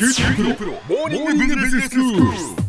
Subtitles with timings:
[0.00, 2.59] 九州大学モーニングビジネススクール。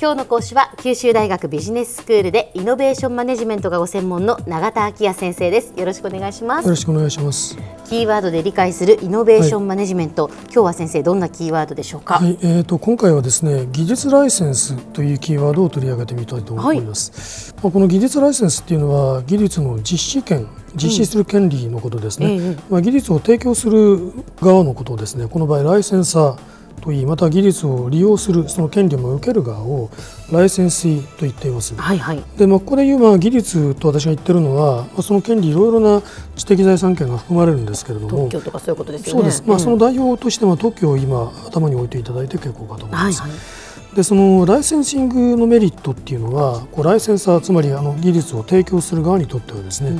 [0.00, 5.74] 今日の講師は九州大学ビジネススクールでイノベーションマネジメントがご専門の永田晃也先生です。
[5.76, 6.64] よろしくお願いします。
[6.64, 7.58] よろしくお願いします。
[7.84, 17.54] キーワードで理解するイノベーションマネジメント、今日は先生どんなキーワードでしょうか、はい、えー、と今回はですね技術ライセンスというキーワードを取り上げてみたいと思います。
[17.62, 25.28] まあ、この技術ライセンスっていうのは技術の実施権実施する権利のことですね、ええまあ、技術を提供する側のことをですね。
[25.28, 26.38] この場合ライセンサー
[26.80, 29.90] といいまた技術を利用するその権利を受ける側を
[30.32, 31.74] ライセンスイと言っています。
[31.76, 32.24] はいはい。
[32.36, 36.02] でまあ、ここでいうまあ技術と私が言ってるのは、まあ、その権利いろいろな
[36.36, 39.20] 知的財産権が含まれるんですけれども特許とかそういうことですよね。
[39.20, 39.60] そうです、まあ、ん。
[39.60, 43.22] その代表としては特許を今頭に置いていただいて結構かと思います。
[43.22, 43.40] はいはい。
[43.94, 49.98] でそのライセンシングのメリットっていうのはこうライセンサーつまりあの技術を提供する側にとってはですね、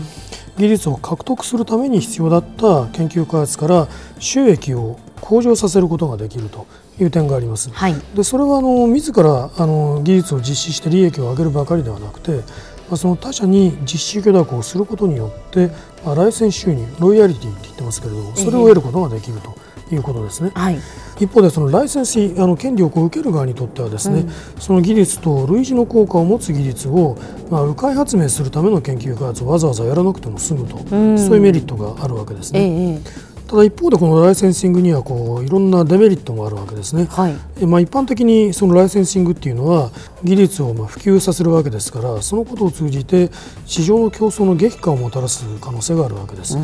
[0.56, 6.66] 技術を獲得するために必要だった研究開発から収益を向上させることができると
[6.98, 7.70] いう点があります。
[7.70, 7.94] はい。
[8.14, 15.70] でそれはあの自らあの技術を実施して利益を上げるばかりではなくて、まあ、その他社に実施許諾をすることによって、
[16.04, 19.54] まあ、ライセンス収入ロイヤリティって言ってますけれどもそれを得ることができると
[19.94, 20.52] いうことですね。
[20.54, 20.78] はい。
[21.20, 24.24] 一方でそのライセンスあの権利を受ける側にとってはですね、
[24.58, 27.18] その技術と類似の効果を持つ技術を、
[27.50, 31.18] まあ、迂回発明するための研究開発をわざわざやらなくても済むと、ん。
[31.18, 32.92] そういうメリットがあるわけですええね。
[32.94, 37.06] ええただ一方でこのライセンシングにはこういろんなデメリットもあるわけですね。
[37.06, 39.90] はいえまあ、一般的にそのライセンシングっていうのは
[40.22, 43.28] 技術をまあ普及させるわけですからそのことを通じて
[43.66, 46.56] 市場の競争の激化をもたらす可能性があるわけです。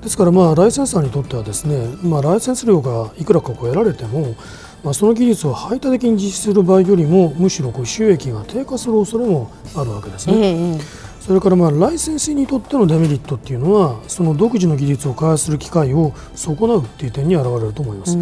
[0.00, 4.36] ですからまあライセンサーにとってはですね、まあ、ライセンス料がいくらかこう得られても、
[4.84, 10.38] まあ、その技術を排他的に実施する場合よりもむしろこう収益が低下する恐れもあるわけですえね。
[10.38, 18.16] えええそれからまあライセンスにとってのデメリットっていうのはその独自の技術を開発する機会を損なうっていう点に現れると思います。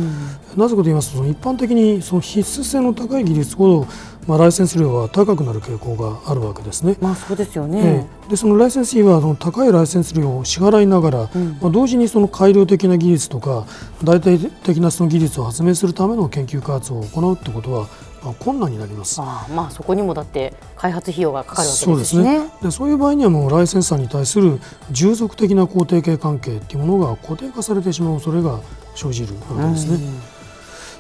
[0.57, 3.87] なぜかと言いますとその一般的にその必須性の高い技術ほど、
[4.27, 6.97] まあ、ライセンス料は高くなる傾向があるわけですね。
[7.01, 11.19] まあそうですよえね、えでそのライセンス費はその高いライセンス料を支払いながら、
[11.61, 13.67] まあ、同時にその改良的な技術とか
[14.03, 17.89] 代替的なその技術を発明するための研究開発を行うってことは、まあ、
[18.35, 19.21] 困難になります。
[19.21, 24.61] ああまあそこにもだって開発費用がかかるわけそうでしねですすねでそういう場合にはもうライセンサーに対する
[24.91, 28.61] 従属的な肯定系関係っていうものが固定化されてしまう恐れが
[28.95, 30.36] 生じるわけですね。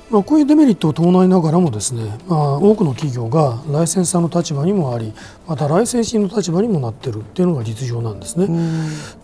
[0.08, 5.12] まあ、こういうデメリットを伴いながらもですね、まあ、多くの企業がライセンサーの立場にもあり
[5.48, 8.46] またライセンシングの立場にもなっているっていうのが実情なんですね。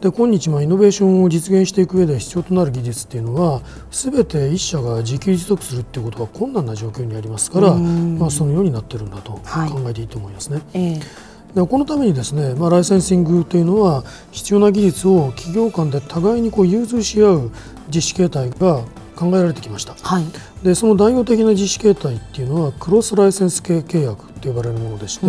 [0.00, 10.62] で今日まあイノベーションを実現していく上で必要となる技術っていうのは全て一社が自給自足するっていうことが困難な状況にありますから、まあ、そのようになってるんだと考はいえていいと思いますね。
[10.74, 17.50] ええでこのためにですね、まあ、ライセンシングというのは必要な技術を企業間で互いにこう融通し合う
[17.94, 18.82] 実施形態が
[19.22, 19.94] 考えられてきました。
[19.94, 20.24] はい。
[20.64, 25.26] でその代表的な実施形態っていうのはクロスライセンス系契約と呼ばれるものでして、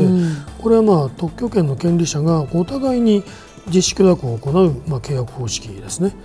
[0.60, 3.24] これはまあ特許権の権利者がお互いに
[3.68, 6.16] 実施許諾を行う、まあ、契約方式ですね。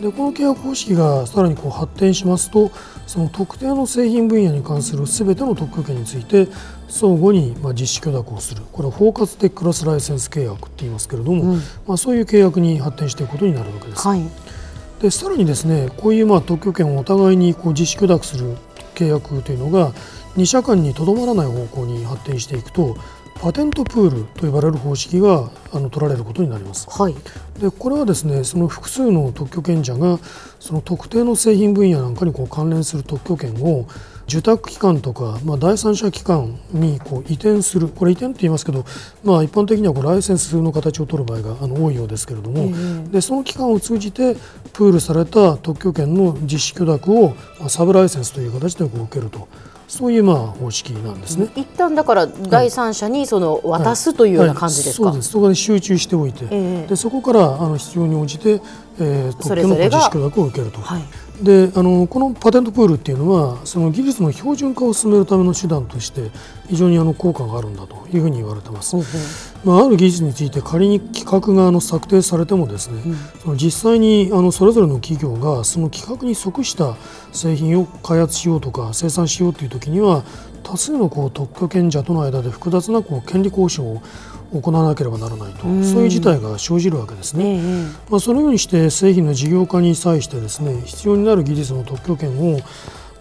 [0.00, 2.72] でこの契約方式がさらにこう発展しますと
[3.06, 6.48] その特定の製品分野に関するすべての特許権について
[6.88, 8.62] 相互にまあ実施許諾をする。
[8.72, 11.56] これは包括的クロスライセンス契約って言いますけれども、
[11.86, 14.06] まあ、そういう契約に発展していくことになるわけです。
[14.06, 14.22] はい
[15.02, 18.56] でさらにですねこういうまあ特許権をお互いにこう自主許諾する
[18.94, 19.92] 契約というのが
[20.36, 22.96] 2社間にとどまらない方向に発展していくと
[23.42, 26.86] パテントプールと呼ばれる方式があの取られることになります。
[26.88, 27.14] はい。
[27.58, 30.20] でこれはですねその複数の特許権者が
[30.60, 33.86] その特定の製品分野なんかにこう関連する特許権を
[34.28, 37.88] 受託機関とか、まあ、第三者機関にこう移転する。
[37.88, 38.84] これ移転って言いますけど、
[39.24, 44.36] まあ、一般的にはこうライセンスの形を取る場合があの多いようですけれども、でその機関を通じて
[44.72, 49.48] プールされた特許権の実施許諾を、まあ、サブライセンスという形でこう受けると
[49.88, 51.48] そういうまあ方式なんですね。
[51.56, 55.12] 一旦だから第三者にその渡すというような感じですか、はい。
[55.12, 55.30] そうです。
[55.32, 56.86] そこで集中しておいて、ええ。
[56.86, 58.60] でそこからあの必要に応じて、
[58.98, 60.80] えー、特許のそれぞれが実施許諾を受けると。
[61.42, 66.30] はいであのこのパテントプールっていうのはその技術の標準化を進めるための手段として
[66.68, 68.96] 非常にあの効果があるんだというふうに言われてます。
[69.64, 73.02] まあ、ある技術について仮に規格があの策定されてもですね、
[73.42, 76.96] その実際にあのそれぞれの企業がその規格に即した
[77.32, 80.24] 製品を開発しようとか生産しようという時には
[80.62, 84.02] 多数のこう特許権者との間で複雑なこう権利交渉を
[84.52, 87.56] 行わなければならないと、そういう事態が生じるわけですね。
[87.56, 87.60] ええ
[88.10, 92.60] まあ、そのようにして製品の事業化に際してですね必要になる技術の特許権を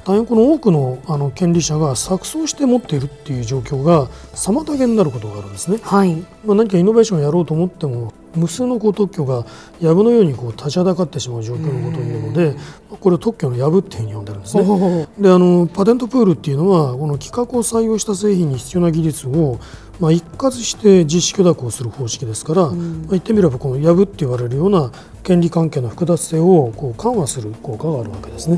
[0.04, 5.80] 大変この多くのあの権利者が錯綜して持っているっていう状況が妨げになることがあるんですね。
[5.84, 6.16] はい
[6.46, 9.46] まあ、何かイノベーションをやろうと思っても無数のこう特許が
[9.82, 12.56] 藪のようにこう立ちはだかってしまう状況のことを言うので
[13.00, 15.08] これを特許の藪っていうふうに呼んでるんですね。
[15.20, 19.60] であのパテントプールっていうのはこの規格を採用した製品に必要な技術を
[20.02, 24.92] まあ、一括して実施許諾をする方式ですから、うん、まあ、言ってみればこの藪って言われるような
[25.22, 28.58] 権利関係の複雑性をこう緩和する効果があるわけですね。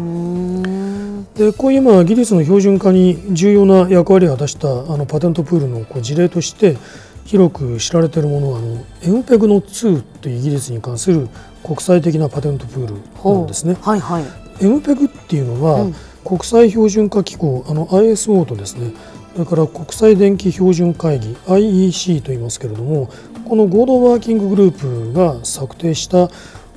[1.36, 6.78] でこういうまあ技術の標準化に重要な役割を果たしたあのパテントプールのこう事例として
[7.26, 11.30] 広く知られているものはあの MPEG の2という技術に関する
[11.64, 12.94] 国際的なパテントプール
[13.36, 13.78] なんですね。
[13.82, 14.24] はいはい、
[14.60, 18.94] MPEG っていうのは、うん、国際標準化機構あの ISO とですね。
[19.34, 23.10] それから国際電気標準会議 IEC と言いますけれども
[23.46, 26.30] この合同ワーキンググループが策定した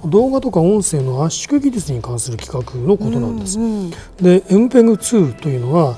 [0.06, 3.58] 動画とか音声の圧縮技術に関する企画のことなんです。
[3.58, 5.96] うんうん、で MPEG2 というのは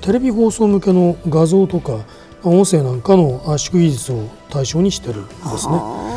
[0.00, 1.98] テレビ放送向けの画像とか
[2.42, 6.08] 音声なんかの圧縮技術を対象にしてるんですね。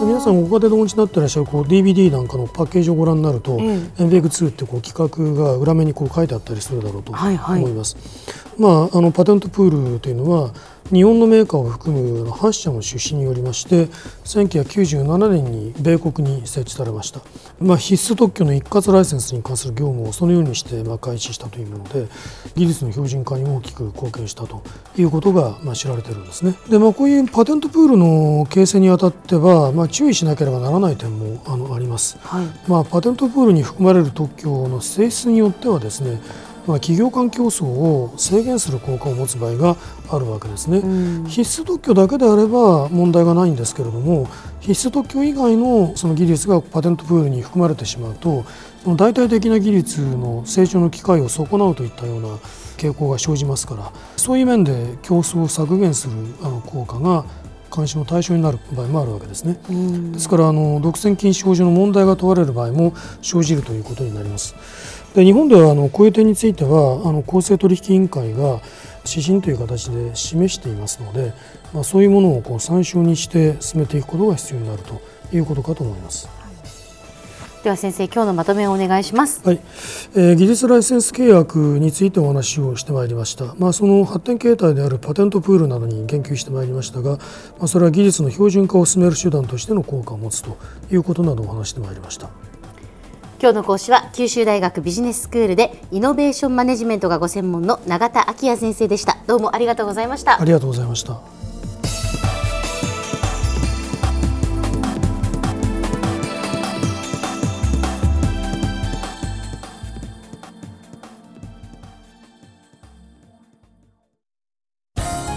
[0.00, 7.44] 皆さんご家庭でお持ちになっていらっしゃるこう DVD なんかのパッケージをご覧になると、うん、MPEG2 ってこう企画が裏面にこう書いてあったりするだろうと思います。
[7.44, 10.52] はいはい、まあ、あのパテントプールというのは
[10.92, 13.86] 日本のメーカーを含む8社の出資によりまして
[14.24, 17.20] 1997年に米国に設置されました、
[17.58, 22.06] まあ、必須特許の一括ライセンスに関する業務をそのようにしてまあ開始したというもので
[22.54, 24.62] 技術の標準化に大きく貢献したと
[24.96, 26.54] いうことがまあ知られているんですね。
[26.68, 36.20] で、まあ、こういうパテントプールの形成にあたっては、まあ、注意しなければならない点もあのあります、はい、まあ、パテントプールに含まれる特許の性質によってはですね
[36.53, 39.76] まあ、企業間競争を制限する効果を持つ場合が
[40.10, 44.28] あるわけですね、うん、必須特許だけであれば問題がないんですけれども
[44.60, 48.44] 必須特許以外のその技術がパテントプールに含まれてしまうと
[48.82, 52.28] その大体的な技術の成長の機会を損なうといったような
[52.76, 57.24] 傾向が生じますからそういう面で競争を削減するあの効果が
[57.74, 59.58] 監視の対象になる場合もあるわけですね。
[60.12, 64.54] ですからあの独占禁止法上の問題が問われる場合も生じるということになります。
[65.14, 68.60] で日本ではあのこういう点についてはあの公正取引委員会が
[69.08, 71.32] 指針という形で示していますので、
[71.72, 75.00] まあ、そういうものをこう参照にして進めていくことが必要になると
[75.32, 76.28] いうことかと思います。
[77.62, 79.40] では先生今日のまとめをお願いします。
[79.42, 79.60] はい、
[80.14, 83.54] えー、技術ライセンス契約についてお話をしてまいりました。
[83.58, 87.12] まあその発展形態であるパテントプールなどに言及してまいりましたが、
[87.58, 90.58] まあそれは技術の標準化を進める手段としての効果を持つと
[90.90, 92.28] いうことなどをお話してまいりました。
[93.44, 99.18] 今日の講師は九州大学ビジネススクールでイノベーションマネジメントがご専門の永田昭也先生でした。
[99.26, 100.40] どうもありがとうございました。
[100.40, 101.20] ありがとうございました。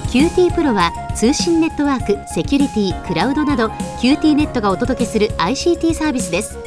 [0.10, 3.68] QT プロは通信ネットワーク、セキュリティ、クラウドなど
[4.00, 6.67] QT ネットがお届けする ICT サービスです